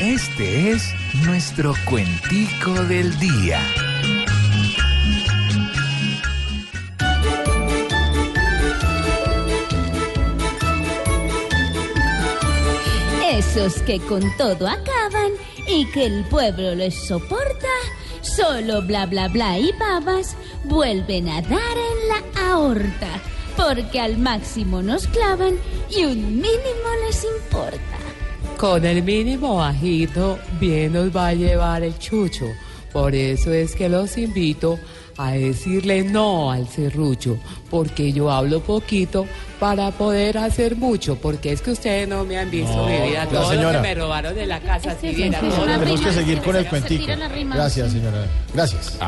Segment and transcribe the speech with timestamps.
[0.00, 0.92] Este es
[1.24, 3.58] nuestro cuentico del día.
[13.32, 15.32] Esos que con todo acaban
[15.66, 17.66] y que el pueblo les soporta,
[18.20, 23.08] solo bla bla bla y babas vuelven a dar en la aorta,
[23.56, 25.54] porque al máximo nos clavan
[25.88, 28.05] y un mínimo les importa.
[28.58, 32.46] Con el mínimo bajito, bien nos va a llevar el chucho.
[32.92, 34.78] Por eso es que los invito
[35.18, 37.38] a decirle no al serrucho,
[37.70, 39.26] porque yo hablo poquito
[39.60, 43.26] para poder hacer mucho, porque es que ustedes no me han visto No, mi vida,
[43.26, 46.12] todo lo que me robaron de la casa, Este si es viera, que- Tenemos que
[46.12, 47.06] seguir se con el cuentico.
[47.52, 48.26] Gracias, señora.
[48.54, 48.98] Gracias.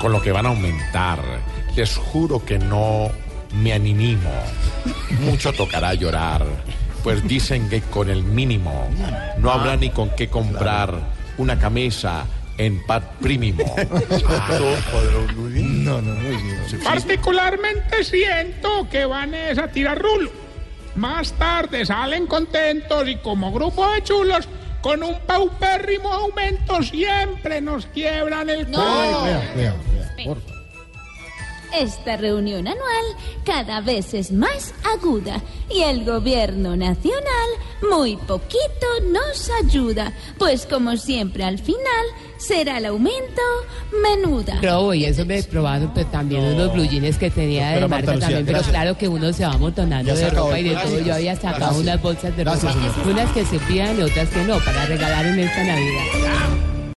[0.00, 1.20] con lo que van a aumentar.
[1.76, 3.08] Les juro que no
[3.54, 4.30] me animo.
[5.20, 6.44] Mucho tocará llorar,
[7.02, 8.88] pues dicen que con el mínimo
[9.38, 10.94] no habrá ni con qué comprar
[11.38, 12.24] una camisa
[12.58, 13.74] en Pat Primimo.
[15.54, 16.14] No, no.
[16.84, 20.30] Particularmente siento que van a tirar rulo.
[20.94, 24.46] Más tarde salen contentos y como grupo de chulos,
[24.82, 28.78] con un paupérrimo aumento siempre nos quiebran el No.
[28.84, 29.40] cuello.
[29.56, 29.74] Vea,
[31.74, 33.04] Esta reunión anual
[33.44, 37.48] cada vez es más aguda y el gobierno nacional
[37.90, 42.06] muy poquito nos ayuda, pues como siempre al final
[42.36, 43.42] será el aumento
[44.02, 44.60] menuda.
[44.62, 48.12] Robo, y eso me probaron pues, también unos blue jeans que tenía de marca Marta
[48.12, 48.76] Lucía, también, pero gracias.
[48.76, 51.00] claro que uno se va amontonando de ropa y de todo.
[51.00, 51.80] Yo había sacado Gracias.
[51.80, 52.74] unas bolsas de ropa,
[53.08, 56.71] unas que se pidan y otras que no, para regalar en esta Navidad.